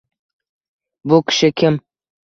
[1.13, 1.81] Bu kishi kim?